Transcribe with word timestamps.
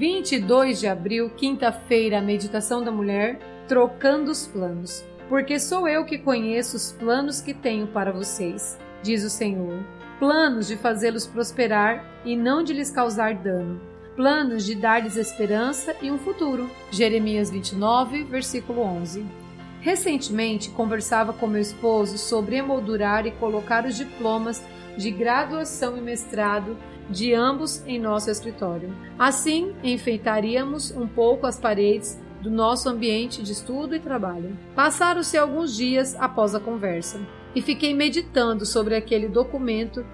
22 0.00 0.80
de 0.80 0.86
abril, 0.86 1.28
quinta-feira, 1.28 2.22
meditação 2.22 2.82
da 2.82 2.90
mulher, 2.90 3.38
trocando 3.68 4.30
os 4.30 4.46
planos. 4.46 5.04
Porque 5.28 5.60
sou 5.60 5.86
eu 5.86 6.06
que 6.06 6.16
conheço 6.16 6.74
os 6.74 6.90
planos 6.90 7.42
que 7.42 7.52
tenho 7.52 7.86
para 7.86 8.10
vocês, 8.10 8.78
diz 9.02 9.22
o 9.22 9.28
Senhor. 9.28 9.84
Planos 10.18 10.68
de 10.68 10.78
fazê-los 10.78 11.26
prosperar 11.26 12.22
e 12.24 12.34
não 12.34 12.62
de 12.62 12.72
lhes 12.72 12.90
causar 12.90 13.34
dano. 13.34 13.78
Planos 14.16 14.64
de 14.64 14.74
dar-lhes 14.74 15.18
esperança 15.18 15.94
e 16.00 16.10
um 16.10 16.16
futuro. 16.16 16.70
Jeremias 16.90 17.50
29, 17.50 18.24
versículo 18.24 18.80
11. 18.80 19.26
Recentemente 19.80 20.70
conversava 20.70 21.32
com 21.32 21.46
meu 21.46 21.60
esposo 21.60 22.18
sobre 22.18 22.56
emoldurar 22.56 23.26
e 23.26 23.30
colocar 23.32 23.86
os 23.86 23.96
diplomas 23.96 24.62
de 24.96 25.10
graduação 25.10 25.96
e 25.96 26.00
mestrado 26.00 26.76
de 27.08 27.34
ambos 27.34 27.82
em 27.86 27.98
nosso 27.98 28.30
escritório. 28.30 28.94
Assim, 29.18 29.74
enfeitaríamos 29.82 30.90
um 30.90 31.06
pouco 31.06 31.46
as 31.46 31.58
paredes 31.58 32.20
do 32.40 32.50
nosso 32.50 32.88
ambiente 32.88 33.42
de 33.42 33.52
estudo 33.52 33.94
e 33.94 34.00
trabalho. 34.00 34.56
Passaram-se 34.74 35.36
alguns 35.36 35.76
dias 35.76 36.14
após 36.18 36.54
a 36.54 36.60
conversa 36.60 37.20
e 37.54 37.60
fiquei 37.60 37.94
meditando 37.94 38.64
sobre 38.64 38.94
aquele 38.94 39.28
documento 39.28 40.04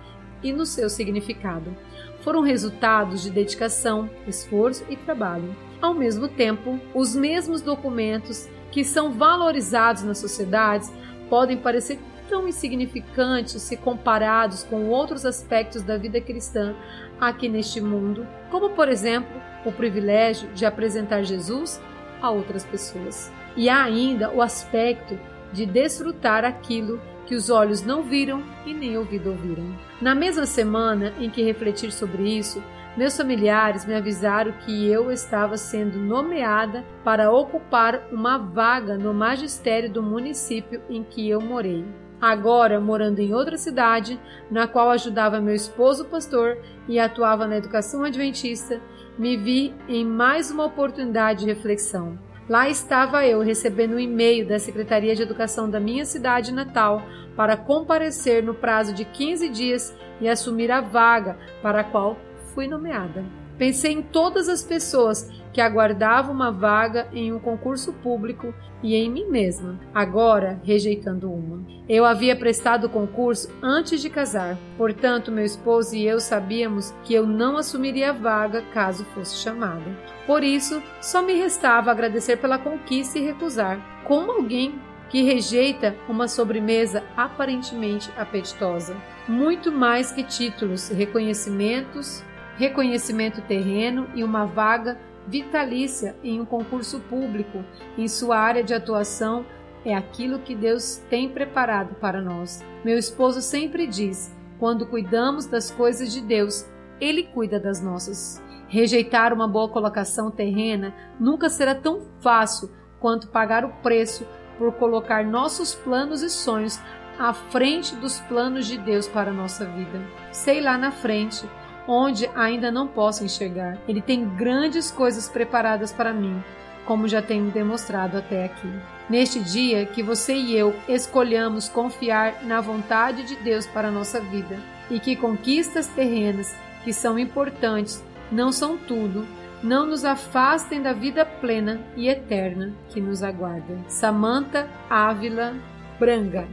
e 0.43 0.53
no 0.53 0.67
seu 0.67 0.89
significado. 0.89 1.77
Foram 2.21 2.41
resultados 2.41 3.23
de 3.23 3.31
dedicação, 3.31 4.11
esforço 4.27 4.85
e 4.89 4.97
trabalho. 4.97 5.55
Ao 5.81 5.95
mesmo 5.95 6.29
tempo, 6.29 6.81
os 6.95 7.15
mesmos 7.15 7.61
documentos 7.61 8.49
que 8.73 8.85
são 8.85 9.13
valorizados 9.13 10.03
nas 10.03 10.19
sociedades 10.19 10.93
podem 11.29 11.57
parecer 11.57 11.99
tão 12.29 12.49
insignificantes 12.49 13.63
se 13.63 13.77
comparados 13.77 14.63
com 14.65 14.89
outros 14.89 15.25
aspectos 15.25 15.83
da 15.83 15.97
vida 15.97 16.21
cristã 16.21 16.75
aqui 17.21 17.49
neste 17.49 17.81
mundo, 17.81 18.27
como 18.51 18.71
por 18.71 18.89
exemplo 18.89 19.41
o 19.65 19.73
privilégio 19.73 20.49
de 20.53 20.67
apresentar 20.67 21.23
Jesus 21.23 21.81
a 22.21 22.31
outras 22.31 22.65
pessoas. 22.65 23.33
E 23.57 23.69
há 23.69 23.83
ainda 23.85 24.31
o 24.31 24.43
aspecto 24.43 25.19
de 25.53 25.65
desfrutar 25.65 26.45
aquilo 26.45 27.01
que 27.27 27.35
os 27.35 27.51
olhos 27.51 27.83
não 27.83 28.03
viram 28.03 28.43
e 28.65 28.73
nem 28.73 28.97
ouvido 28.97 29.31
ouviram. 29.31 29.65
Na 30.01 30.15
mesma 30.15 30.47
semana 30.47 31.13
em 31.19 31.29
que 31.29 31.43
refletir 31.43 31.93
sobre 31.93 32.23
isso, 32.23 32.63
meus 32.97 33.15
familiares 33.15 33.85
me 33.85 33.95
avisaram 33.95 34.53
que 34.65 34.87
eu 34.89 35.13
estava 35.13 35.59
sendo 35.59 35.99
nomeada 35.99 36.83
para 37.05 37.31
ocupar 37.31 38.09
uma 38.11 38.39
vaga 38.39 38.97
no 38.97 39.13
magistério 39.13 39.91
do 39.91 40.03
município 40.03 40.81
em 40.89 41.05
que 41.05 41.29
eu 41.29 41.41
morei. 41.41 41.85
Agora, 42.19 42.81
morando 42.81 43.19
em 43.19 43.35
outra 43.35 43.59
cidade, 43.59 44.19
na 44.51 44.67
qual 44.67 44.91
ajudava 44.91 45.41
meu 45.41 45.55
esposo 45.55 46.07
pastor 46.07 46.57
e 46.89 46.99
atuava 46.99 47.47
na 47.47 47.59
educação 47.59 48.03
adventista, 48.03 48.81
me 49.19 49.37
vi 49.37 49.75
em 49.87 50.03
mais 50.03 50.51
uma 50.51 50.65
oportunidade 50.65 51.41
de 51.41 51.47
reflexão. 51.47 52.19
Lá 52.49 52.69
estava 52.69 53.27
eu 53.27 53.41
recebendo 53.41 53.97
um 53.97 53.99
e-mail 53.99 54.47
da 54.47 54.59
Secretaria 54.61 55.17
de 55.17 55.23
Educação 55.23 55.69
da 55.69 55.81
minha 55.81 56.05
cidade 56.05 56.53
natal 56.53 57.03
para 57.35 57.57
comparecer 57.57 58.41
no 58.41 58.55
prazo 58.55 58.95
de 58.95 59.05
15 59.05 59.49
dias 59.49 59.97
e 60.21 60.29
assumir 60.29 60.71
a 60.71 60.81
vaga 60.81 61.37
para 61.61 61.81
a 61.81 61.85
qual 61.85 62.17
fui 62.55 62.69
nomeada. 62.69 63.25
Pensei 63.59 63.93
em 63.93 64.03
todas 64.03 64.49
as 64.49 64.63
pessoas 64.63 65.31
que 65.53 65.61
aguardavam 65.61 66.35
uma 66.35 66.53
vaga 66.53 67.09
em 67.13 67.33
um 67.33 67.39
concurso 67.39 67.93
público 67.95 68.53
e 68.83 68.95
em 68.95 69.11
mim 69.11 69.25
mesma, 69.25 69.81
agora 69.95 70.61
rejeitando 70.63 71.33
uma. 71.33 71.65
Eu 71.89 72.05
havia 72.05 72.37
prestado 72.37 72.85
o 72.85 72.91
concurso 72.91 73.49
antes 73.63 74.03
de 74.03 74.11
casar, 74.11 74.59
portanto, 74.77 75.33
meu 75.33 75.45
esposo 75.45 75.97
e 75.97 76.07
eu 76.07 76.21
sabíamos 76.21 76.95
que 77.05 77.15
eu 77.15 77.27
não 77.27 77.57
assumiria 77.57 78.11
a 78.11 78.13
vaga 78.13 78.63
caso 78.75 79.05
fosse 79.15 79.37
chamada. 79.37 79.85
Por 80.27 80.45
isso, 80.45 80.83
só 81.01 81.23
me 81.23 81.33
restava 81.33 81.91
agradecer 81.91 82.37
pela 82.37 82.59
conquista 82.59 83.19
e 83.19 83.25
recusar. 83.25 83.81
Como 84.05 84.33
alguém 84.33 84.79
que 85.09 85.23
rejeita 85.23 85.97
uma 86.09 86.29
sobremesa 86.29 87.03
aparentemente 87.17 88.11
apetitosa. 88.17 88.97
Muito 89.29 89.73
mais 89.73 90.13
que 90.13 90.23
títulos, 90.23 90.89
reconhecimentos, 90.89 92.23
reconhecimento 92.57 93.41
terreno 93.43 94.09
e 94.15 94.25
uma 94.25 94.45
vaga 94.47 94.99
vitalícia 95.27 96.17
em 96.23 96.41
um 96.41 96.45
concurso 96.45 97.01
público 97.01 97.65
em 97.99 98.09
sua 98.09 98.39
área 98.39 98.63
de 98.63 98.75
atuação 98.75 99.45
é 99.85 99.95
aquilo 99.95 100.41
que 100.41 100.55
Deus 100.55 101.03
tem 101.09 101.29
preparado 101.29 101.95
para 101.97 102.21
nós. 102.21 102.65
Meu 102.85 102.99
esposo 102.99 103.41
sempre 103.41 103.87
diz: 103.87 104.35
quando 104.59 104.87
cuidamos 104.87 105.47
das 105.47 105.71
coisas 105.71 106.13
de 106.13 106.21
Deus, 106.21 106.67
Ele 107.01 107.23
cuida 107.23 107.61
das 107.61 107.81
nossas. 107.81 108.43
Rejeitar 108.69 109.33
uma 109.33 109.47
boa 109.47 109.69
colocação 109.69 110.29
terrena 110.29 110.93
nunca 111.21 111.49
será 111.49 111.73
tão 111.73 112.03
fácil 112.21 112.69
quanto 112.99 113.29
pagar 113.29 113.65
o 113.65 113.69
preço 113.81 114.27
por 114.59 114.73
colocar 114.73 115.25
nossos 115.25 115.73
planos 115.73 116.21
e 116.21 116.29
sonhos 116.29 116.81
à 117.17 117.33
frente 117.33 117.95
dos 117.95 118.19
planos 118.23 118.67
de 118.67 118.77
Deus 118.77 119.07
para 119.07 119.31
a 119.31 119.35
nossa 119.35 119.65
vida. 119.67 120.01
Sei 120.33 120.61
lá 120.61 120.77
na 120.77 120.91
frente 120.91 121.49
onde 121.87 122.29
ainda 122.35 122.71
não 122.71 122.87
posso 122.87 123.25
enxergar. 123.25 123.79
Ele 123.87 124.01
tem 124.01 124.29
grandes 124.29 124.91
coisas 124.91 125.29
preparadas 125.29 125.93
para 125.93 126.13
mim, 126.13 126.43
como 126.85 127.09
já 127.09 127.23
tenho 127.23 127.51
demonstrado 127.51 128.17
até 128.17 128.45
aqui. 128.45 128.71
Neste 129.09 129.41
dia 129.41 129.87
que 129.87 130.03
você 130.03 130.35
e 130.35 130.57
eu 130.57 130.75
escolhamos 130.89 131.69
confiar 131.69 132.43
na 132.45 132.61
vontade 132.61 133.25
de 133.25 133.37
Deus 133.37 133.67
para 133.67 133.89
a 133.89 133.93
nossa 133.93 134.21
vida 134.21 134.59
e 134.91 134.99
que 134.99 135.17
conquistas 135.17 135.87
terrenas 135.87 136.55
que 136.85 136.93
são 136.93 137.19
importantes 137.19 138.03
não 138.31 138.51
são 138.51 138.77
tudo, 138.77 139.27
não 139.63 139.87
nos 139.87 140.05
afastem 140.05 140.83
da 140.83 140.93
vida 140.93 141.25
plena 141.25 141.81
e 141.97 142.09
eterna 142.09 142.73
que 142.89 143.01
nos 143.01 143.23
aguarda. 143.23 143.79
Samantha 143.89 144.69
Ávila 144.91 145.55
Branga. 145.99 146.47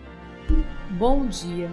Bom 0.92 1.26
dia. 1.26 1.70